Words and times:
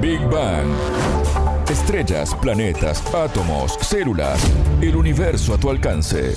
Big 0.00 0.20
Bang. 0.30 0.66
Estrellas, 1.68 2.34
planetas, 2.40 3.04
átomos, 3.14 3.76
células, 3.82 4.40
el 4.80 4.96
universo 4.96 5.52
a 5.52 5.60
tu 5.60 5.68
alcance. 5.68 6.34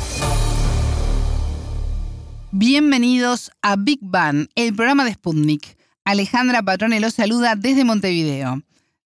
Bienvenidos 2.51 3.51
a 3.61 3.77
Big 3.77 3.99
Bang, 4.01 4.47
el 4.55 4.75
programa 4.75 5.05
de 5.05 5.13
Sputnik. 5.13 5.77
Alejandra 6.03 6.61
Patrone 6.61 6.99
los 6.99 7.13
saluda 7.13 7.55
desde 7.55 7.85
Montevideo. 7.85 8.61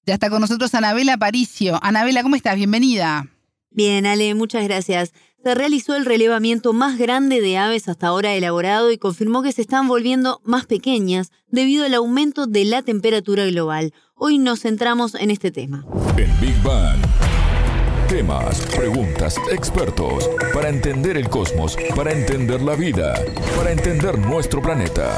Ya 0.07 0.15
está 0.15 0.31
con 0.31 0.41
nosotros 0.41 0.73
Anabela 0.73 1.17
Paricio. 1.17 1.77
Anabela, 1.83 2.23
¿cómo 2.23 2.35
estás? 2.35 2.55
Bienvenida. 2.55 3.27
Bien, 3.69 4.07
Ale, 4.07 4.33
muchas 4.33 4.63
gracias. 4.63 5.13
Se 5.43 5.53
realizó 5.53 5.95
el 5.95 6.05
relevamiento 6.05 6.73
más 6.73 6.97
grande 6.97 7.41
de 7.41 7.59
aves 7.59 7.87
hasta 7.87 8.07
ahora 8.07 8.33
elaborado 8.33 8.91
y 8.91 8.97
confirmó 8.97 9.43
que 9.43 9.51
se 9.51 9.61
están 9.61 9.87
volviendo 9.87 10.41
más 10.43 10.65
pequeñas 10.65 11.31
debido 11.47 11.85
al 11.85 11.93
aumento 11.93 12.47
de 12.47 12.65
la 12.65 12.81
temperatura 12.81 13.45
global. 13.45 13.93
Hoy 14.19 14.39
nos 14.39 14.61
centramos 14.61 15.13
en 15.13 15.29
este 15.29 15.51
tema. 15.51 15.85
En 16.17 16.41
Big 16.41 16.59
Bang. 16.63 16.99
Temas, 18.09 18.61
preguntas, 18.75 19.35
expertos, 19.51 20.27
para 20.55 20.69
entender 20.69 21.17
el 21.17 21.29
cosmos, 21.29 21.77
para 21.95 22.11
entender 22.11 22.63
la 22.63 22.73
vida, 22.73 23.13
para 23.55 23.71
entender 23.71 24.17
nuestro 24.17 24.59
planeta. 24.59 25.15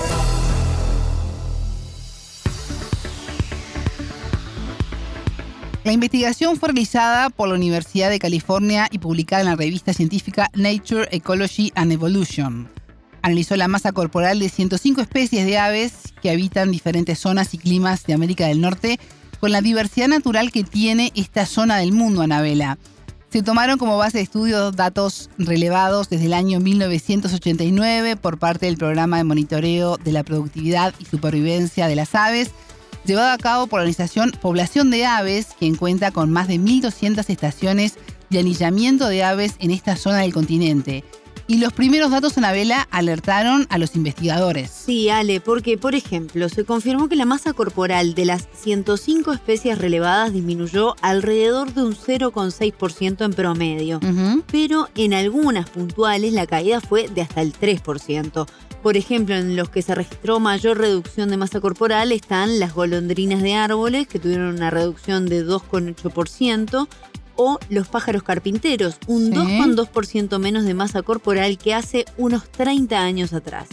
La 5.86 5.94
investigación 5.94 6.58
fue 6.58 6.68
realizada 6.68 7.30
por 7.30 7.48
la 7.48 7.56
Universidad 7.56 8.10
de 8.10 8.20
California 8.20 8.90
y 8.92 9.00
publicada 9.00 9.44
en 9.44 9.48
la 9.48 9.56
revista 9.56 9.94
científica 9.94 10.50
Nature 10.56 11.08
Ecology 11.12 11.72
and 11.74 11.94
Evolution. 11.94 12.79
Analizó 13.22 13.56
la 13.56 13.68
masa 13.68 13.92
corporal 13.92 14.40
de 14.40 14.50
105 14.50 15.02
especies 15.02 15.46
de 15.46 15.58
aves 15.58 15.94
que 16.22 16.30
habitan 16.30 16.72
diferentes 16.72 17.20
zonas 17.20 17.54
y 17.54 17.58
climas 17.58 18.06
de 18.06 18.14
América 18.14 18.48
del 18.48 18.62
Norte 18.62 19.00
con 19.40 19.52
la 19.52 19.62
diversidad 19.62 20.08
natural 20.08 20.52
que 20.52 20.64
tiene 20.64 21.12
esta 21.16 21.46
zona 21.46 21.78
del 21.78 21.92
mundo, 21.92 22.22
Anabela. 22.22 22.78
Se 23.32 23.44
tomaron 23.44 23.78
como 23.78 23.98
base 23.98 24.18
de 24.18 24.24
estudio 24.24 24.72
datos 24.72 25.30
relevados 25.38 26.10
desde 26.10 26.26
el 26.26 26.34
año 26.34 26.60
1989 26.60 28.16
por 28.16 28.40
parte 28.40 28.66
del 28.66 28.78
Programa 28.78 29.18
de 29.18 29.24
Monitoreo 29.24 29.98
de 29.98 30.12
la 30.12 30.24
Productividad 30.24 30.96
y 30.98 31.06
Supervivencia 31.06 31.88
de 31.88 31.96
las 31.96 32.16
Aves, 32.16 32.50
llevado 33.06 33.32
a 33.32 33.38
cabo 33.38 33.68
por 33.68 33.80
la 33.80 33.84
organización 33.84 34.32
Población 34.42 34.90
de 34.90 35.06
Aves, 35.06 35.50
quien 35.60 35.76
cuenta 35.76 36.10
con 36.10 36.32
más 36.32 36.48
de 36.48 36.56
1.200 36.56 37.30
estaciones 37.30 37.94
de 38.30 38.40
anillamiento 38.40 39.08
de 39.08 39.24
aves 39.24 39.56
en 39.60 39.72
esta 39.72 39.96
zona 39.96 40.20
del 40.20 40.34
continente. 40.34 41.04
Y 41.50 41.58
los 41.58 41.74
primeros 41.74 42.12
datos 42.12 42.38
en 42.38 42.44
la 42.44 42.52
vela 42.52 42.88
alertaron 42.92 43.66
a 43.72 43.80
los 43.80 43.96
investigadores. 43.96 44.70
Sí, 44.70 45.10
Ale, 45.10 45.42
porque, 45.42 45.80
por 45.80 45.96
ejemplo, 45.96 46.48
se 46.48 46.64
confirmó 46.64 47.10
que 47.10 47.16
la 47.16 47.26
masa 47.26 47.54
corporal 47.54 48.14
de 48.14 48.26
las 48.26 48.48
105 48.54 49.34
especies 49.34 49.80
relevadas 49.80 50.32
disminuyó 50.32 50.96
alrededor 51.02 51.74
de 51.74 51.82
un 51.82 51.96
0,6% 51.96 53.26
en 53.26 53.34
promedio, 53.34 54.00
pero 54.52 54.90
en 54.94 55.16
algunas 55.16 55.68
puntuales 55.72 56.34
la 56.34 56.46
caída 56.46 56.82
fue 56.82 57.08
de 57.08 57.22
hasta 57.22 57.42
el 57.42 57.52
3%. 57.54 58.46
Por 58.84 58.96
ejemplo, 58.96 59.34
en 59.34 59.56
los 59.56 59.70
que 59.70 59.82
se 59.82 59.96
registró 59.96 60.40
mayor 60.40 60.78
reducción 60.78 61.30
de 61.30 61.38
masa 61.38 61.60
corporal 61.60 62.12
están 62.12 62.60
las 62.60 62.76
golondrinas 62.76 63.42
de 63.42 63.56
árboles, 63.56 64.08
que 64.08 64.20
tuvieron 64.20 64.54
una 64.54 64.70
reducción 64.70 65.26
de 65.26 65.44
2,8%, 65.44 66.88
o 67.42 67.58
los 67.70 67.88
pájaros 67.88 68.22
carpinteros, 68.22 69.00
un 69.08 69.32
2,2% 69.32 70.40
menos 70.40 70.66
de 70.66 70.74
masa 70.74 71.04
corporal 71.04 71.58
que 71.58 71.74
hace 71.74 72.04
unos 72.18 72.52
30 72.52 73.00
años 73.02 73.32
atrás. 73.32 73.70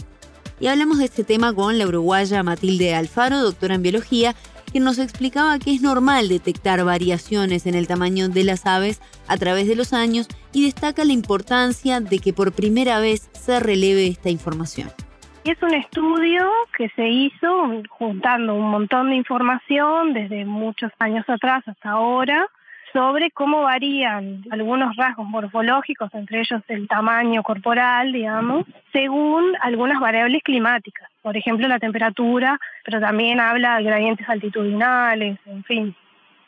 Y 0.61 0.67
hablamos 0.67 0.99
de 0.99 1.05
este 1.05 1.25
tema 1.25 1.53
con 1.53 1.77
la 1.77 1.85
uruguaya 1.85 2.43
Matilde 2.43 2.95
Alfaro, 2.95 3.41
doctora 3.41 3.75
en 3.75 3.83
biología, 3.83 4.35
quien 4.71 4.85
nos 4.85 4.99
explicaba 4.99 5.59
que 5.59 5.73
es 5.73 5.81
normal 5.81 6.29
detectar 6.29 6.85
variaciones 6.85 7.65
en 7.65 7.75
el 7.75 7.87
tamaño 7.87 8.29
de 8.29 8.45
las 8.45 8.65
aves 8.65 9.01
a 9.27 9.35
través 9.35 9.67
de 9.67 9.75
los 9.75 9.91
años 9.91 10.29
y 10.53 10.63
destaca 10.63 11.03
la 11.03 11.11
importancia 11.11 11.99
de 11.99 12.19
que 12.19 12.31
por 12.31 12.53
primera 12.53 12.99
vez 12.99 13.29
se 13.33 13.59
releve 13.59 14.07
esta 14.07 14.29
información. 14.29 14.89
Es 15.43 15.61
un 15.61 15.73
estudio 15.73 16.49
que 16.77 16.87
se 16.95 17.05
hizo 17.05 17.47
juntando 17.89 18.55
un 18.55 18.71
montón 18.71 19.09
de 19.09 19.17
información 19.17 20.13
desde 20.13 20.45
muchos 20.45 20.91
años 20.99 21.25
atrás 21.27 21.67
hasta 21.67 21.89
ahora 21.89 22.47
sobre 22.97 23.29
cómo 23.29 23.61
varían 23.61 24.43
algunos 24.49 24.95
rasgos 24.95 25.27
morfológicos, 25.27 26.11
entre 26.15 26.39
ellos 26.39 26.63
el 26.67 26.87
tamaño 26.87 27.43
corporal, 27.43 28.11
digamos, 28.11 28.65
según 28.91 29.53
algunas 29.61 29.99
variables 29.99 30.41
climáticas. 30.41 31.07
Por 31.21 31.37
ejemplo, 31.37 31.67
la 31.67 31.77
temperatura, 31.77 32.59
pero 32.83 32.99
también 32.99 33.39
habla 33.39 33.77
de 33.77 33.83
gradientes 33.83 34.27
altitudinales, 34.27 35.37
en 35.45 35.63
fin. 35.65 35.95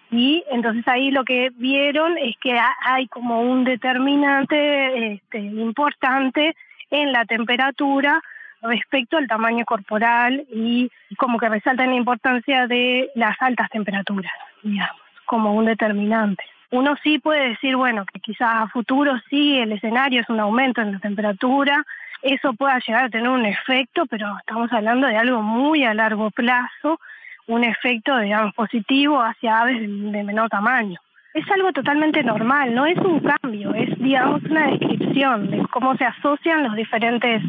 Y 0.10 0.44
entonces 0.50 0.88
ahí 0.88 1.12
lo 1.12 1.24
que 1.24 1.52
vieron 1.54 2.18
es 2.18 2.36
que 2.42 2.60
hay 2.84 3.08
como 3.10 3.42
un 3.42 3.64
determinante 3.64 5.14
este, 5.14 5.38
importante 5.38 6.56
en 6.90 7.12
la 7.12 7.26
temperatura 7.26 8.24
respecto 8.64 9.18
al 9.18 9.28
tamaño 9.28 9.66
corporal 9.66 10.48
y 10.52 10.90
como 11.16 11.38
que 11.38 11.48
resaltan 11.48 11.92
la 11.92 11.96
importancia 11.96 12.66
de 12.66 13.12
las 13.14 13.40
altas 13.40 13.70
temperaturas, 13.70 14.34
digamos 14.64 15.09
como 15.30 15.54
un 15.54 15.66
determinante. 15.66 16.44
Uno 16.72 16.96
sí 17.04 17.20
puede 17.20 17.50
decir, 17.50 17.76
bueno, 17.76 18.04
que 18.12 18.20
quizás 18.20 18.64
a 18.64 18.68
futuro 18.68 19.14
sí 19.30 19.60
el 19.60 19.72
escenario 19.74 20.22
es 20.22 20.30
un 20.30 20.40
aumento 20.40 20.82
en 20.82 20.94
la 20.94 21.00
temperatura, 21.00 21.86
eso 22.24 22.54
pueda 22.54 22.80
llegar 22.80 23.06
a 23.06 23.10
tener 23.10 23.30
un 23.30 23.46
efecto, 23.46 24.08
pero 24.08 24.26
estamos 24.40 24.74
hablando 24.74 25.06
de 25.06 25.18
algo 25.18 25.44
muy 25.44 25.84
a 25.84 25.94
largo 25.94 26.32
plazo, 26.32 27.00
un 27.46 27.64
efecto, 27.64 28.18
digamos, 28.18 28.56
positivo 28.56 29.22
hacia 29.22 29.62
aves 29.62 29.80
de 29.80 30.24
menor 30.24 30.50
tamaño. 30.50 31.00
Es 31.36 31.46
algo 31.52 31.72
totalmente 31.74 32.24
normal, 32.24 32.74
no 32.74 32.88
es 32.88 32.98
un 32.98 33.20
cambio, 33.20 33.76
es, 33.76 34.00
digamos, 34.00 34.42
una 34.46 34.66
descripción 34.66 35.52
de 35.52 35.60
cómo 35.68 35.96
se 35.96 36.06
asocian 36.06 36.64
los 36.64 36.76
diferentes 36.76 37.44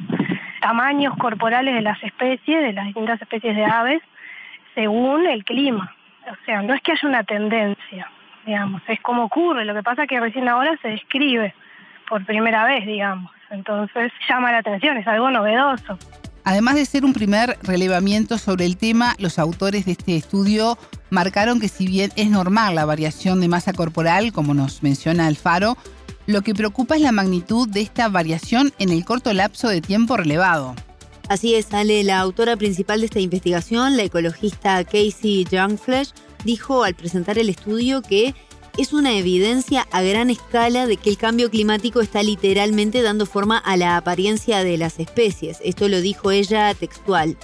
tamaños 0.61 1.17
corporales 1.17 1.75
de 1.75 1.81
las 1.81 2.03
especies, 2.05 2.61
de 2.61 2.75
las 2.75 2.85
distintas 2.85 3.23
especies 3.23 3.57
de 3.57 3.65
aves, 3.65 4.03
según 4.75 5.27
el 5.27 5.45
clima. 5.45 5.95
O 6.29 6.45
sea, 6.45 6.63
no 6.63 6.75
es 6.75 6.83
que 6.83 6.93
haya 6.93 7.09
una 7.09 7.25
tendencia, 7.25 8.11
digamos, 8.47 8.83
es 8.89 9.01
como 9.01 9.25
ocurre. 9.25 9.65
Lo 9.65 9.75
que 9.75 9.83
pasa 9.83 10.03
es 10.03 10.09
que 10.09 10.21
recién 10.21 10.49
ahora 10.49 10.77
se 10.83 10.89
describe 10.89 11.55
por 12.09 12.25
primera 12.25 12.65
vez, 12.65 12.87
digamos. 12.87 13.31
Entonces 13.51 14.13
llama 14.29 14.53
la 14.53 14.59
atención, 14.59 14.97
es 14.97 15.07
algo 15.07 15.31
novedoso. 15.31 15.99
Además 16.45 16.77
de 16.77 16.87
ser 16.87 17.05
un 17.05 17.13
primer 17.13 17.59
relevamiento 17.63 18.39
sobre 18.39 18.65
el 18.65 18.77
tema, 18.77 19.15
los 19.19 19.39
autores 19.39 19.85
de 19.85 19.93
este 19.93 20.17
estudio 20.17 20.79
marcaron 21.11 21.61
que 21.61 21.69
si 21.69 21.87
bien 21.87 22.11
es 22.17 22.31
normal 22.31 22.75
la 22.75 22.87
variación 22.87 23.41
de 23.41 23.49
masa 23.49 23.73
corporal, 23.73 24.33
como 24.33 24.55
nos 24.55 24.83
menciona 24.83 25.27
Alfaro, 25.27 25.77
lo 26.27 26.43
que 26.43 26.55
preocupa 26.55 26.97
es 26.97 27.03
la 27.03 27.13
magnitud 27.13 27.69
de 27.69 27.83
esta 27.83 28.09
variación 28.09 28.73
en 28.79 28.91
el 28.91 29.05
corto 29.05 29.33
lapso 29.33 29.69
de 29.69 29.81
tiempo 29.81 30.17
relevado. 30.17 30.75
Así 31.31 31.55
es, 31.55 31.73
Ale, 31.73 32.03
la 32.03 32.19
autora 32.19 32.57
principal 32.57 32.99
de 32.99 33.07
esta 33.07 33.21
investigación, 33.21 33.97
la 33.97 34.03
ecologista 34.03 34.83
Casey 34.83 35.47
Youngflesh, 35.49 36.13
dijo 36.45 36.83
al 36.83 36.97
presentar 36.97 37.39
el 37.39 37.49
estudio 37.49 38.03
que 38.03 38.35
es 38.77 38.93
una 38.93 39.13
evidencia 39.17 39.87
a 39.93 40.03
gran 40.03 40.29
escala 40.29 40.89
de 40.89 40.97
que 40.97 41.09
el 41.09 41.19
cambio 41.19 41.49
climático 41.49 42.01
está 42.01 42.25
literalmente 42.25 43.01
dando 43.01 43.27
forma 43.27 43.59
a 43.59 43.77
la 43.77 43.97
apariencia 43.97 44.65
de 44.65 44.77
las 44.77 44.99
especies. 44.99 45.59
Esto 45.63 45.89
lo 45.89 46.01
dijo 46.01 46.33
ella 46.33 46.75
textual. 46.75 47.37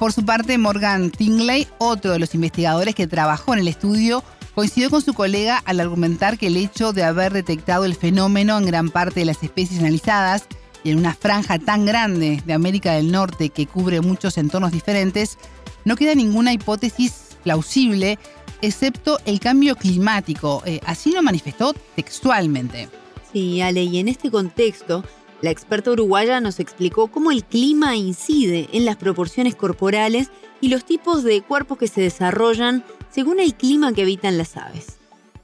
Por 0.00 0.12
su 0.12 0.24
parte, 0.24 0.58
Morgan 0.58 1.12
Tingley, 1.12 1.68
otro 1.78 2.10
de 2.10 2.18
los 2.18 2.34
investigadores 2.34 2.96
que 2.96 3.06
trabajó 3.06 3.52
en 3.52 3.60
el 3.60 3.68
estudio, 3.68 4.24
coincidió 4.56 4.90
con 4.90 5.00
su 5.00 5.14
colega 5.14 5.62
al 5.64 5.78
argumentar 5.78 6.38
que 6.38 6.48
el 6.48 6.56
hecho 6.56 6.92
de 6.92 7.04
haber 7.04 7.32
detectado 7.32 7.84
el 7.84 7.94
fenómeno 7.94 8.58
en 8.58 8.66
gran 8.66 8.88
parte 8.88 9.20
de 9.20 9.26
las 9.26 9.44
especies 9.44 9.78
analizadas 9.78 10.48
en 10.90 10.98
una 10.98 11.14
franja 11.14 11.58
tan 11.58 11.84
grande 11.84 12.42
de 12.44 12.52
América 12.52 12.92
del 12.92 13.10
Norte 13.10 13.50
que 13.50 13.66
cubre 13.66 14.00
muchos 14.00 14.38
entornos 14.38 14.72
diferentes, 14.72 15.38
no 15.84 15.96
queda 15.96 16.14
ninguna 16.14 16.52
hipótesis 16.52 17.36
plausible 17.42 18.18
excepto 18.60 19.18
el 19.24 19.40
cambio 19.40 19.76
climático. 19.76 20.62
Eh, 20.66 20.80
así 20.84 21.12
lo 21.12 21.22
manifestó 21.22 21.74
textualmente. 21.94 22.88
Sí, 23.32 23.60
Ale, 23.60 23.84
y 23.84 23.98
en 23.98 24.08
este 24.08 24.30
contexto, 24.30 25.04
la 25.40 25.50
experta 25.50 25.90
uruguaya 25.92 26.40
nos 26.40 26.60
explicó 26.60 27.08
cómo 27.08 27.30
el 27.30 27.44
clima 27.44 27.96
incide 27.96 28.68
en 28.72 28.84
las 28.84 28.96
proporciones 28.96 29.54
corporales 29.54 30.30
y 30.60 30.68
los 30.68 30.84
tipos 30.84 31.22
de 31.22 31.42
cuerpos 31.42 31.78
que 31.78 31.88
se 31.88 32.00
desarrollan 32.00 32.84
según 33.10 33.38
el 33.38 33.54
clima 33.54 33.92
que 33.92 34.02
habitan 34.02 34.38
las 34.38 34.56
aves. 34.56 34.97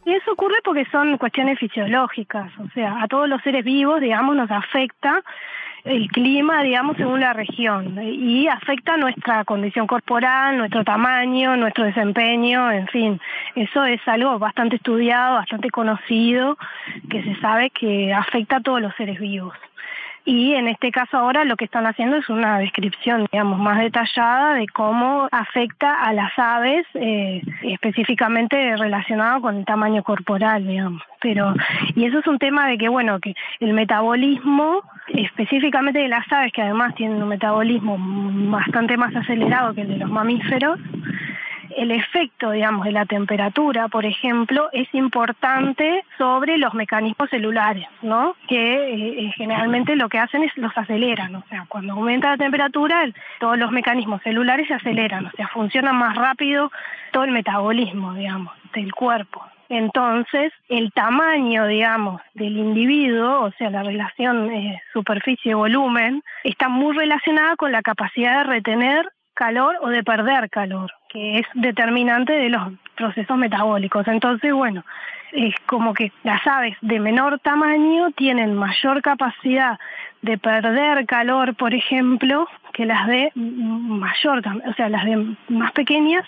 Y 0.05 0.12
eso 0.12 0.33
ocurre 0.33 0.56
porque 0.62 0.85
son 0.87 1.17
cuestiones 1.19 1.59
fisiológicas, 1.59 2.51
o 2.59 2.69
sea, 2.75 3.03
a 3.03 3.09
todos 3.09 3.29
los 3.29 3.41
seres 3.43 3.65
vivos, 3.65 4.01
digamos, 4.01 4.37
nos 4.37 4.51
afecta 4.51 5.23
el 5.85 6.09
clima, 6.09 6.62
digamos, 6.62 6.97
según 6.97 7.21
la 7.21 7.35
región 7.35 7.99
y 8.03 8.49
afecta 8.49 8.97
nuestra 8.97 9.45
condición 9.45 9.87
corporal, 9.87 10.56
nuestro 10.56 10.83
tamaño, 10.83 11.56
nuestro 11.56 11.85
desempeño, 11.85 12.71
en 12.71 12.87
fin, 12.89 13.21
eso 13.55 13.85
es 13.85 14.01
algo 14.06 14.39
bastante 14.39 14.77
estudiado, 14.77 15.35
bastante 15.35 15.71
conocido, 15.71 16.57
que 17.11 17.23
se 17.23 17.39
sabe 17.41 17.71
que 17.71 18.15
afecta 18.15 18.57
a 18.57 18.61
todos 18.61 18.81
los 18.81 18.95
seres 18.97 19.21
vivos. 19.21 19.55
Y 20.25 20.55
en 20.55 20.69
este 20.69 20.91
caso 20.91 21.19
ahora 21.19 21.44
lo 21.44 21.56
que 21.56 21.67
están 21.67 21.87
haciendo 21.87 22.17
es 22.17 22.29
una 22.31 22.59
descripción, 22.59 23.26
digamos, 23.31 23.59
más 23.59 23.79
detallada 23.79 24.55
de 24.55 24.67
cómo 24.69 25.29
afecta 25.31 26.00
a 26.03 26.15
las 26.15 26.32
aves, 26.38 26.87
eh, 26.94 27.43
específicamente 27.62 28.76
relacionado 28.76 29.43
con 29.43 29.59
el 29.59 29.65
tamaño 29.67 30.03
corporal, 30.03 30.67
digamos. 30.67 31.03
Pero, 31.21 31.55
y 31.94 32.06
eso 32.06 32.21
es 32.21 32.26
un 32.26 32.38
tema 32.38 32.67
de 32.69 32.79
que, 32.79 32.88
bueno, 32.88 33.21
que 33.21 33.35
el 33.61 33.75
metabolismo, 33.75 34.82
específicamente 35.09 35.99
de 35.99 36.09
las 36.09 36.31
aves, 36.32 36.53
que 36.53 36.62
además 36.62 36.94
tienen 36.94 37.23
un 37.23 37.29
metabolismo 37.29 37.97
bastante 38.50 38.97
más 38.97 39.15
acelerado 39.15 39.75
que 39.75 39.82
el 39.82 39.88
de 39.88 39.99
los 39.99 40.11
mamíferos, 40.11 40.81
el 41.85 41.91
efecto, 41.93 42.51
digamos, 42.51 42.85
de 42.85 42.93
la 42.93 43.05
temperatura, 43.05 43.89
por 43.89 44.05
ejemplo, 44.05 44.69
es 44.73 44.93
importante 44.95 46.03
sobre 46.19 46.59
los 46.59 46.75
mecanismos 46.75 47.31
celulares, 47.31 47.87
¿no? 48.03 48.35
Que 48.49 49.27
eh, 49.27 49.33
generalmente 49.37 49.95
lo 49.95 50.09
que 50.09 50.19
hacen 50.19 50.43
es 50.43 50.53
los 50.57 50.77
aceleran, 50.77 51.35
o 51.37 51.45
sea, 51.49 51.67
cuando 51.69 51.93
aumenta 51.93 52.31
la 52.31 52.37
temperatura, 52.37 53.05
todos 53.39 53.59
los 53.59 53.71
mecanismos 53.71 54.23
celulares 54.23 54.67
se 54.67 54.75
aceleran, 54.75 55.27
o 55.27 55.31
sea, 55.37 55.49
funciona 55.49 55.93
más 55.93 56.17
rápido 56.17 56.73
todo 57.13 57.25
el 57.25 57.31
metabolismo, 57.31 58.15
digamos, 58.15 58.53
del 58.75 58.93
cuerpo. 58.93 59.45
Entonces, 59.69 60.53
el 60.69 60.93
tamaño, 60.93 61.67
digamos, 61.67 62.21
del 62.35 62.57
individuo, 62.57 63.45
o 63.45 63.51
sea, 63.53 63.71
la 63.71 63.83
relación 63.83 64.51
eh, 64.53 64.83
superficie-volumen, 64.93 66.23
está 66.45 66.69
muy 66.69 66.97
relacionada 66.97 67.57
con 67.57 67.73
la 67.73 67.83
capacidad 67.83 68.39
de 68.39 68.45
retener 68.45 69.09
calor 69.35 69.77
o 69.83 69.89
de 69.89 70.03
perder 70.03 70.49
calor 70.51 70.93
que 71.15 71.39
es 71.39 71.47
determinante 71.55 72.33
de 72.33 72.49
los 72.49 72.73
procesos 72.97 73.39
metabólicos. 73.39 74.07
Entonces, 74.09 74.53
bueno, 74.53 74.85
es 75.31 75.55
como 75.67 75.95
que 75.95 76.11
las 76.25 76.45
aves 76.45 76.77
de 76.81 76.99
menor 76.99 77.39
tamaño 77.39 78.11
tienen 78.17 78.55
mayor 78.55 79.01
capacidad 79.01 79.79
de 80.23 80.39
perder 80.39 81.07
calor, 81.07 81.55
por 81.55 81.73
ejemplo, 81.73 82.49
que 82.73 82.85
las 82.85 83.07
de 83.07 83.31
mayor, 83.37 84.43
o 84.67 84.75
sea, 84.75 84.89
las 84.89 85.05
de 85.05 85.37
más 85.49 85.71
pequeñas 85.71 86.25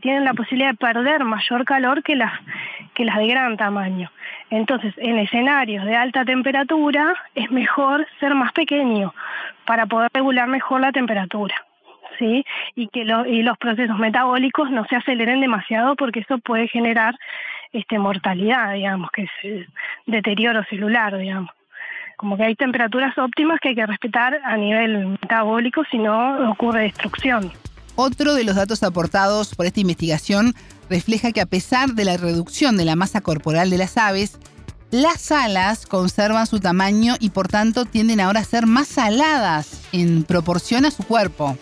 tienen 0.00 0.24
la 0.24 0.32
posibilidad 0.32 0.70
de 0.70 0.76
perder 0.78 1.22
mayor 1.24 1.66
calor 1.66 2.02
que 2.02 2.16
las 2.16 2.32
que 2.94 3.04
las 3.04 3.18
de 3.18 3.26
gran 3.26 3.58
tamaño. 3.58 4.10
Entonces, 4.48 4.94
en 4.96 5.18
escenarios 5.18 5.84
de 5.84 5.96
alta 5.96 6.24
temperatura 6.24 7.14
es 7.34 7.50
mejor 7.50 8.06
ser 8.20 8.34
más 8.34 8.52
pequeño 8.52 9.12
para 9.66 9.84
poder 9.84 10.10
regular 10.14 10.48
mejor 10.48 10.80
la 10.80 10.92
temperatura. 10.92 11.54
¿Sí? 12.18 12.44
y 12.74 12.88
que 12.88 13.00
y 13.00 13.42
los 13.42 13.58
procesos 13.58 13.98
metabólicos 13.98 14.70
no 14.70 14.84
se 14.86 14.96
aceleren 14.96 15.40
demasiado 15.40 15.96
porque 15.96 16.20
eso 16.20 16.38
puede 16.38 16.68
generar 16.68 17.14
este 17.72 17.98
mortalidad, 17.98 18.74
digamos, 18.74 19.10
que 19.12 19.28
es 19.42 19.66
deterioro 20.06 20.64
celular, 20.64 21.16
digamos. 21.16 21.50
Como 22.16 22.36
que 22.36 22.44
hay 22.44 22.54
temperaturas 22.54 23.16
óptimas 23.16 23.60
que 23.60 23.70
hay 23.70 23.74
que 23.74 23.86
respetar 23.86 24.38
a 24.44 24.56
nivel 24.56 25.06
metabólico, 25.06 25.84
si 25.90 25.98
no 25.98 26.50
ocurre 26.50 26.82
destrucción. 26.82 27.50
Otro 27.96 28.34
de 28.34 28.44
los 28.44 28.56
datos 28.56 28.82
aportados 28.82 29.54
por 29.54 29.66
esta 29.66 29.80
investigación 29.80 30.54
refleja 30.88 31.32
que 31.32 31.40
a 31.40 31.46
pesar 31.46 31.90
de 31.90 32.04
la 32.04 32.16
reducción 32.16 32.76
de 32.76 32.84
la 32.84 32.96
masa 32.96 33.20
corporal 33.20 33.70
de 33.70 33.78
las 33.78 33.96
aves, 33.96 34.38
las 34.90 35.30
alas 35.30 35.86
conservan 35.86 36.46
su 36.46 36.60
tamaño 36.60 37.14
y 37.20 37.30
por 37.30 37.48
tanto 37.48 37.84
tienden 37.84 38.20
ahora 38.20 38.40
a 38.40 38.44
ser 38.44 38.66
más 38.66 38.88
saladas 38.88 39.82
en 39.92 40.24
proporción 40.24 40.84
a 40.84 40.90
su 40.90 41.04
cuerpo. 41.04 41.56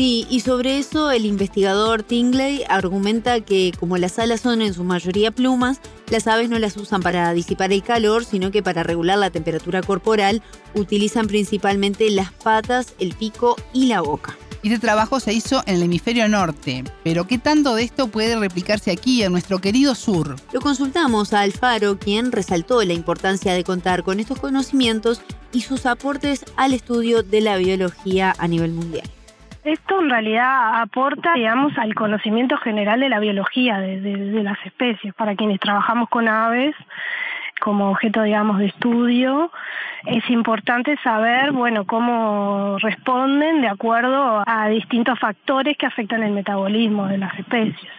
Sí, 0.00 0.26
y 0.30 0.40
sobre 0.40 0.78
eso 0.78 1.10
el 1.10 1.26
investigador 1.26 2.02
Tingley 2.02 2.64
argumenta 2.70 3.42
que 3.42 3.70
como 3.78 3.98
las 3.98 4.18
alas 4.18 4.40
son 4.40 4.62
en 4.62 4.72
su 4.72 4.82
mayoría 4.82 5.30
plumas, 5.30 5.78
las 6.08 6.26
aves 6.26 6.48
no 6.48 6.58
las 6.58 6.78
usan 6.78 7.02
para 7.02 7.34
disipar 7.34 7.70
el 7.70 7.82
calor, 7.82 8.24
sino 8.24 8.50
que 8.50 8.62
para 8.62 8.82
regular 8.82 9.18
la 9.18 9.28
temperatura 9.28 9.82
corporal 9.82 10.40
utilizan 10.74 11.26
principalmente 11.26 12.08
las 12.08 12.32
patas, 12.32 12.94
el 12.98 13.14
pico 13.14 13.56
y 13.74 13.88
la 13.88 14.00
boca. 14.00 14.38
Este 14.62 14.78
trabajo 14.78 15.20
se 15.20 15.34
hizo 15.34 15.62
en 15.66 15.74
el 15.74 15.82
hemisferio 15.82 16.26
norte, 16.30 16.82
pero 17.04 17.26
¿qué 17.26 17.36
tanto 17.36 17.74
de 17.74 17.82
esto 17.82 18.08
puede 18.08 18.38
replicarse 18.38 18.90
aquí 18.90 19.22
en 19.22 19.32
nuestro 19.32 19.58
querido 19.58 19.94
sur? 19.94 20.34
Lo 20.54 20.62
consultamos 20.62 21.34
a 21.34 21.42
Alfaro, 21.42 21.98
quien 21.98 22.32
resaltó 22.32 22.82
la 22.84 22.94
importancia 22.94 23.52
de 23.52 23.64
contar 23.64 24.02
con 24.02 24.18
estos 24.18 24.38
conocimientos 24.38 25.20
y 25.52 25.60
sus 25.60 25.84
aportes 25.84 26.46
al 26.56 26.72
estudio 26.72 27.22
de 27.22 27.42
la 27.42 27.58
biología 27.58 28.34
a 28.38 28.48
nivel 28.48 28.72
mundial. 28.72 29.10
Esto 29.70 30.00
en 30.00 30.10
realidad 30.10 30.80
aporta, 30.82 31.34
digamos, 31.34 31.78
al 31.78 31.94
conocimiento 31.94 32.56
general 32.56 32.98
de 32.98 33.08
la 33.08 33.20
biología 33.20 33.78
de, 33.78 34.42
las 34.42 34.58
especies. 34.66 35.14
Para 35.14 35.36
quienes 35.36 35.60
trabajamos 35.60 36.08
con 36.08 36.26
aves 36.26 36.74
como 37.60 37.90
objeto, 37.90 38.22
digamos, 38.22 38.58
de 38.58 38.66
estudio, 38.66 39.52
es 40.06 40.28
importante 40.28 40.96
saber, 41.04 41.52
bueno, 41.52 41.84
cómo 41.84 42.78
responden 42.80 43.60
de 43.60 43.68
acuerdo 43.68 44.42
a 44.44 44.66
distintos 44.68 45.16
factores 45.20 45.76
que 45.76 45.86
afectan 45.86 46.24
el 46.24 46.32
metabolismo 46.32 47.06
de 47.06 47.18
las 47.18 47.38
especies. 47.38 47.92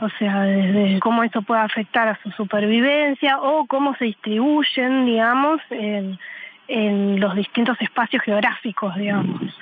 O 0.00 0.08
sea, 0.18 0.42
desde 0.42 0.98
cómo 0.98 1.22
eso 1.22 1.40
puede 1.42 1.60
afectar 1.60 2.08
a 2.08 2.18
su 2.20 2.32
supervivencia 2.32 3.38
o 3.38 3.66
cómo 3.66 3.94
se 3.94 4.06
distribuyen, 4.06 5.06
digamos, 5.06 5.60
en, 5.70 6.18
en 6.66 7.20
los 7.20 7.36
distintos 7.36 7.80
espacios 7.80 8.24
geográficos, 8.24 8.96
digamos 8.96 9.56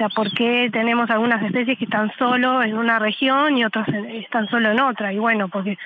sea, 0.00 0.08
¿por 0.08 0.32
qué 0.32 0.70
tenemos 0.72 1.10
algunas 1.10 1.42
especies 1.42 1.76
que 1.78 1.84
están 1.84 2.10
solo 2.18 2.62
en 2.62 2.76
una 2.76 2.98
región 2.98 3.58
y 3.58 3.64
otras 3.64 3.86
están 3.88 4.48
solo 4.48 4.70
en 4.70 4.80
otra? 4.80 5.12
Y 5.12 5.18
bueno, 5.18 5.48
porque 5.48 5.76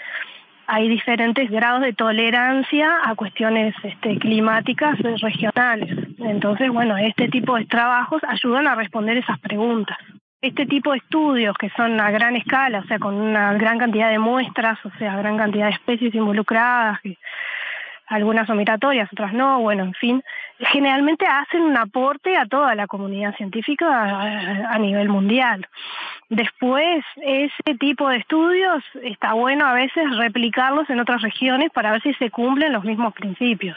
hay 0.66 0.88
diferentes 0.88 1.50
grados 1.50 1.82
de 1.82 1.92
tolerancia 1.92 3.00
a 3.04 3.14
cuestiones 3.16 3.74
este, 3.82 4.18
climáticas 4.18 4.96
regionales. 5.20 5.98
Entonces, 6.18 6.70
bueno, 6.70 6.96
este 6.96 7.28
tipo 7.28 7.56
de 7.56 7.66
trabajos 7.66 8.22
ayudan 8.26 8.68
a 8.68 8.76
responder 8.76 9.16
esas 9.16 9.38
preguntas. 9.40 9.98
Este 10.40 10.66
tipo 10.66 10.92
de 10.92 10.98
estudios 10.98 11.56
que 11.58 11.70
son 11.70 12.00
a 12.00 12.10
gran 12.10 12.36
escala, 12.36 12.80
o 12.80 12.84
sea, 12.84 12.98
con 12.98 13.14
una 13.14 13.54
gran 13.54 13.78
cantidad 13.78 14.10
de 14.10 14.18
muestras, 14.18 14.78
o 14.84 14.90
sea, 14.98 15.16
gran 15.16 15.36
cantidad 15.36 15.66
de 15.66 15.72
especies 15.72 16.14
involucradas, 16.14 17.00
que 17.00 17.16
algunas 18.06 18.46
son 18.46 18.58
migratorias, 18.58 19.08
otras 19.12 19.32
no, 19.32 19.60
bueno, 19.60 19.84
en 19.84 19.94
fin, 19.94 20.22
generalmente 20.58 21.26
hacen 21.26 21.62
un 21.62 21.76
aporte 21.76 22.36
a 22.36 22.46
toda 22.46 22.74
la 22.74 22.86
comunidad 22.86 23.34
científica 23.36 23.86
a, 24.70 24.78
nivel 24.78 25.08
mundial. 25.08 25.66
Después, 26.28 27.04
ese 27.16 27.78
tipo 27.78 28.08
de 28.08 28.18
estudios 28.18 28.82
está 29.02 29.32
bueno 29.32 29.66
a 29.66 29.74
veces 29.74 30.04
replicarlos 30.16 30.88
en 30.90 31.00
otras 31.00 31.22
regiones 31.22 31.70
para 31.72 31.92
ver 31.92 32.02
si 32.02 32.14
se 32.14 32.30
cumplen 32.30 32.72
los 32.72 32.84
mismos 32.84 33.12
principios 33.14 33.76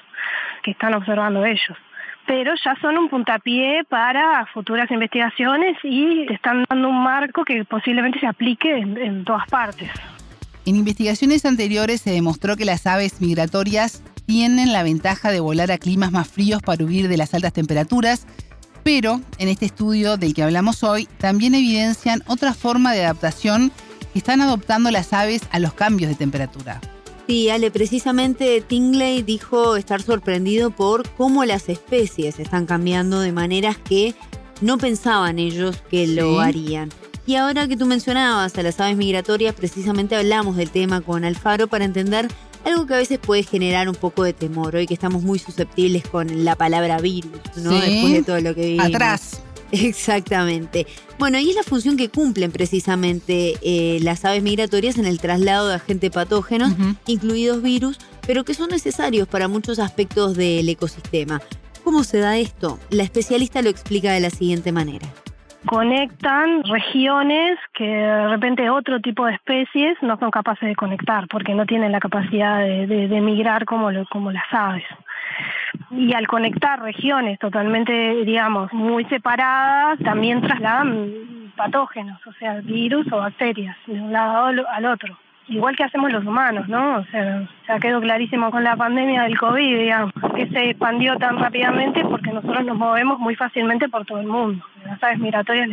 que 0.63 0.71
están 0.71 0.93
observando 0.93 1.45
ellos 1.45 1.77
pero 2.25 2.51
ya 2.61 2.75
son 2.81 2.97
un 2.97 3.07
puntapié 3.07 3.85
para 3.85 4.45
futuras 4.47 4.91
investigaciones 4.91 5.77
y 5.81 6.25
están 6.29 6.65
dando 6.69 6.89
un 6.89 7.01
marco 7.01 7.45
que 7.45 7.63
posiblemente 7.63 8.19
se 8.19 8.27
aplique 8.27 8.69
en 8.69 9.23
todas 9.23 9.47
partes. 9.47 9.89
En 10.65 10.75
investigaciones 10.75 11.45
anteriores 11.45 12.01
se 12.01 12.11
demostró 12.11 12.57
que 12.57 12.65
las 12.65 12.85
aves 12.85 13.21
migratorias 13.21 14.03
tienen 14.27 14.73
la 14.73 14.83
ventaja 14.83 15.31
de 15.31 15.39
volar 15.39 15.71
a 15.71 15.77
climas 15.77 16.11
más 16.11 16.27
fríos 16.27 16.61
para 16.61 16.83
huir 16.83 17.07
de 17.07 17.17
las 17.17 17.33
altas 17.33 17.53
temperaturas, 17.53 18.27
pero 18.83 19.21
en 19.39 19.47
este 19.47 19.65
estudio 19.65 20.17
del 20.17 20.33
que 20.33 20.43
hablamos 20.43 20.83
hoy 20.83 21.07
también 21.17 21.55
evidencian 21.55 22.21
otra 22.27 22.53
forma 22.53 22.93
de 22.93 23.05
adaptación 23.05 23.71
que 24.11 24.19
están 24.19 24.41
adoptando 24.41 24.91
las 24.91 25.13
aves 25.13 25.41
a 25.51 25.59
los 25.59 25.73
cambios 25.73 26.09
de 26.09 26.15
temperatura. 26.15 26.81
Sí, 27.25 27.49
Ale, 27.49 27.71
precisamente 27.71 28.61
Tingley 28.61 29.21
dijo 29.21 29.77
estar 29.77 30.01
sorprendido 30.01 30.71
por 30.71 31.09
cómo 31.11 31.45
las 31.45 31.69
especies 31.69 32.39
están 32.39 32.65
cambiando 32.65 33.21
de 33.21 33.31
maneras 33.31 33.77
que 33.77 34.13
no 34.59 34.77
pensaban 34.77 35.39
ellos 35.39 35.81
que 35.89 36.05
lo 36.05 36.41
harían. 36.41 36.89
Y 37.25 37.35
ahora 37.35 37.67
que 37.67 37.75
tú 37.75 37.85
mencionabas 37.85 38.57
a 38.57 38.63
las 38.63 38.79
aves 38.79 38.95
migratorias, 38.95 39.53
precisamente 39.53 40.15
hablamos 40.15 40.55
del 40.55 40.69
tema 40.69 41.01
con 41.01 41.25
Alfaro 41.25 41.67
para 41.67 41.83
entender 41.83 42.29
algo 42.67 42.85
que 42.85 42.93
a 42.93 42.97
veces 42.97 43.19
puede 43.19 43.43
generar 43.43 43.89
un 43.89 43.95
poco 43.95 44.23
de 44.23 44.33
temor, 44.33 44.75
hoy 44.75 44.85
que 44.85 44.93
estamos 44.93 45.23
muy 45.23 45.39
susceptibles 45.39 46.07
con 46.07 46.45
la 46.45 46.55
palabra 46.55 46.99
virus, 46.99 47.31
¿no? 47.57 47.71
Después 47.71 48.13
de 48.13 48.23
todo 48.23 48.39
lo 48.39 48.53
que 48.53 48.61
vivimos. 48.61 48.87
Atrás. 48.87 49.41
Exactamente. 49.71 50.87
Bueno, 51.19 51.39
y 51.39 51.49
es 51.49 51.55
la 51.55 51.63
función 51.63 51.97
que 51.97 52.09
cumplen 52.09 52.51
precisamente 52.51 53.55
eh, 53.61 53.99
las 54.01 54.23
aves 54.23 54.41
migratorias 54.41 54.97
en 54.97 55.05
el 55.05 55.19
traslado 55.19 55.67
de 55.67 55.75
agentes 55.75 56.11
patógenos, 56.11 56.73
incluidos 57.05 57.61
virus, 57.61 57.97
pero 58.25 58.45
que 58.45 58.53
son 58.53 58.69
necesarios 58.69 59.27
para 59.27 59.47
muchos 59.47 59.79
aspectos 59.79 60.37
del 60.37 60.69
ecosistema. 60.69 61.41
¿Cómo 61.83 62.03
se 62.03 62.19
da 62.19 62.37
esto? 62.37 62.79
La 62.89 63.03
especialista 63.03 63.61
lo 63.61 63.69
explica 63.69 64.11
de 64.11 64.19
la 64.19 64.29
siguiente 64.29 64.71
manera 64.71 65.11
conectan 65.65 66.63
regiones 66.63 67.57
que 67.73 67.85
de 67.85 68.27
repente 68.27 68.69
otro 68.69 68.99
tipo 68.99 69.25
de 69.25 69.33
especies 69.33 69.97
no 70.01 70.17
son 70.17 70.31
capaces 70.31 70.67
de 70.67 70.75
conectar 70.75 71.27
porque 71.27 71.53
no 71.53 71.65
tienen 71.65 71.91
la 71.91 71.99
capacidad 71.99 72.59
de, 72.59 72.87
de, 72.87 73.21
migrar 73.21 73.65
como, 73.65 73.89
como 74.09 74.31
las 74.31 74.45
aves. 74.51 74.85
Y 75.91 76.13
al 76.13 76.27
conectar 76.27 76.81
regiones 76.81 77.39
totalmente, 77.39 78.23
digamos, 78.25 78.71
muy 78.73 79.05
separadas, 79.05 79.99
también 79.99 80.41
trasladan 80.41 81.51
patógenos, 81.55 82.25
o 82.25 82.33
sea, 82.33 82.61
virus 82.61 83.11
o 83.11 83.17
bacterias, 83.17 83.75
de 83.87 83.99
un 83.99 84.13
lado 84.13 84.45
al 84.69 84.85
otro. 84.85 85.17
igual 85.49 85.75
que 85.75 85.83
hacemos 85.83 86.11
los 86.11 86.25
humanos, 86.25 86.67
¿no? 86.67 86.97
O 86.97 87.03
sea, 87.05 87.47
ya 87.67 87.79
quedó 87.79 87.99
clarísimo 88.01 88.51
con 88.51 88.63
la 88.63 88.75
pandemia 88.75 89.23
del 89.23 89.37
COVID, 89.37 89.79
digamos, 89.79 90.13
que 90.35 90.47
se 90.47 90.69
expandió 90.69 91.17
tan 91.17 91.37
rápidamente 91.37 92.03
porque 92.03 92.31
nosotros 92.31 92.65
nos 92.65 92.77
movemos 92.77 93.19
muy 93.19 93.35
fácilmente 93.35 93.89
por 93.89 94.05
todo 94.05 94.19
el 94.19 94.27
mundo. 94.27 94.63
Aves 95.03 95.19
migratorias 95.19 95.69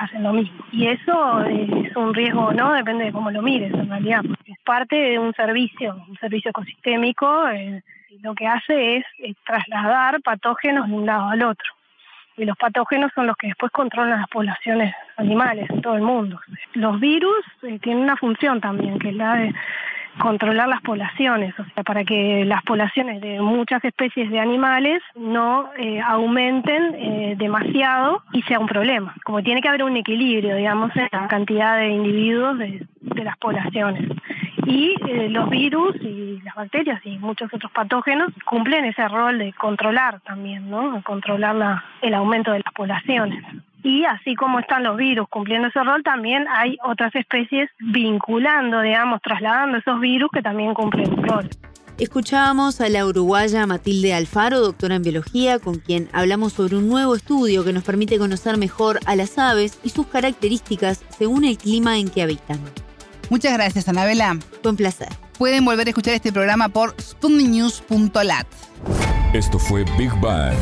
hacen 0.00 0.22
lo 0.22 0.32
mismo. 0.32 0.64
Y 0.72 0.86
eso 0.86 1.42
es 1.44 1.96
un 1.96 2.14
riesgo, 2.14 2.52
¿no? 2.52 2.72
Depende 2.72 3.06
de 3.06 3.12
cómo 3.12 3.30
lo 3.30 3.42
mires, 3.42 3.72
en 3.72 3.88
realidad. 3.88 4.22
Es 4.46 4.58
parte 4.64 4.96
de 4.96 5.18
un 5.18 5.32
servicio, 5.34 6.02
un 6.08 6.16
servicio 6.18 6.50
ecosistémico. 6.50 7.48
Eh, 7.48 7.82
lo 8.22 8.34
que 8.34 8.46
hace 8.46 8.96
es 8.96 9.04
trasladar 9.44 10.20
patógenos 10.22 10.88
de 10.88 10.94
un 10.94 11.06
lado 11.06 11.28
al 11.28 11.42
otro 11.42 11.78
y 12.38 12.44
los 12.44 12.56
patógenos 12.56 13.10
son 13.14 13.26
los 13.26 13.36
que 13.36 13.48
después 13.48 13.72
controlan 13.72 14.20
las 14.20 14.28
poblaciones 14.28 14.94
animales 15.16 15.68
en 15.70 15.82
todo 15.82 15.96
el 15.96 16.02
mundo. 16.02 16.40
Los 16.74 17.00
virus 17.00 17.44
eh, 17.62 17.78
tienen 17.80 18.04
una 18.04 18.16
función 18.16 18.60
también, 18.60 18.98
que 18.98 19.08
es 19.08 19.16
la 19.16 19.34
de 19.34 19.54
controlar 20.18 20.68
las 20.68 20.82
poblaciones, 20.82 21.58
o 21.58 21.64
sea, 21.74 21.82
para 21.82 22.04
que 22.04 22.44
las 22.44 22.62
poblaciones 22.62 23.20
de 23.20 23.40
muchas 23.40 23.84
especies 23.84 24.30
de 24.30 24.40
animales 24.40 25.02
no 25.14 25.70
eh, 25.78 26.00
aumenten 26.00 26.94
eh, 26.94 27.34
demasiado 27.38 28.22
y 28.32 28.42
sea 28.42 28.58
un 28.58 28.66
problema. 28.66 29.14
Como 29.24 29.42
tiene 29.42 29.60
que 29.60 29.68
haber 29.68 29.82
un 29.82 29.96
equilibrio, 29.96 30.56
digamos, 30.56 30.94
en 30.96 31.08
la 31.12 31.28
cantidad 31.28 31.78
de 31.78 31.88
individuos 31.88 32.58
de, 32.58 32.86
de 33.00 33.24
las 33.24 33.36
poblaciones. 33.38 34.08
Y 34.66 34.94
los 35.30 35.48
virus 35.48 35.96
y 36.02 36.40
las 36.42 36.54
bacterias 36.54 37.00
y 37.04 37.16
muchos 37.18 37.52
otros 37.54 37.72
patógenos 37.72 38.28
cumplen 38.44 38.84
ese 38.84 39.06
rol 39.08 39.38
de 39.38 39.52
controlar 39.54 40.20
también, 40.20 40.68
¿no? 40.68 41.02
Controlar 41.02 41.54
la, 41.54 41.84
el 42.02 42.12
aumento 42.12 42.52
de 42.52 42.58
las 42.58 42.74
poblaciones. 42.74 43.42
Y 43.82 44.04
así 44.04 44.34
como 44.34 44.58
están 44.58 44.82
los 44.82 44.96
virus 44.96 45.28
cumpliendo 45.28 45.68
ese 45.68 45.82
rol, 45.82 46.02
también 46.02 46.46
hay 46.48 46.76
otras 46.84 47.14
especies 47.14 47.70
vinculando, 47.78 48.80
digamos, 48.80 49.20
trasladando 49.22 49.78
esos 49.78 50.00
virus 50.00 50.30
que 50.32 50.42
también 50.42 50.74
cumplen 50.74 51.12
un 51.12 51.24
rol. 51.24 51.48
Escuchábamos 51.98 52.80
a 52.80 52.88
la 52.88 53.04
uruguaya 53.04 53.66
Matilde 53.66 54.14
Alfaro, 54.14 54.60
doctora 54.60 54.94
en 54.94 55.02
biología, 55.02 55.58
con 55.58 55.80
quien 55.80 56.08
hablamos 56.12 56.52
sobre 56.52 56.76
un 56.76 56.88
nuevo 56.88 57.16
estudio 57.16 57.64
que 57.64 57.72
nos 57.72 57.82
permite 57.82 58.18
conocer 58.18 58.56
mejor 58.56 59.00
a 59.04 59.16
las 59.16 59.36
aves 59.36 59.80
y 59.82 59.88
sus 59.88 60.06
características 60.06 61.04
según 61.16 61.44
el 61.44 61.58
clima 61.58 61.98
en 61.98 62.08
que 62.08 62.22
habitan. 62.22 62.60
Muchas 63.30 63.52
gracias, 63.52 63.88
Anabela. 63.88 64.38
Fue 64.62 64.70
un 64.70 64.76
placer. 64.76 65.08
Pueden 65.38 65.64
volver 65.64 65.88
a 65.88 65.90
escuchar 65.90 66.14
este 66.14 66.32
programa 66.32 66.68
por 66.68 66.94
sputniknews.lat. 67.00 68.46
Esto 69.34 69.58
fue 69.58 69.84
Big 69.98 70.12
Bang. 70.20 70.56